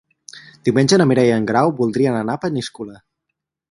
Diumenge 0.69 0.99
na 1.03 1.07
Mireia 1.11 1.35
i 1.37 1.43
en 1.43 1.47
Guerau 1.53 1.75
voldrien 1.83 2.21
anar 2.25 2.39
a 2.41 2.45
Peníscola. 2.49 3.03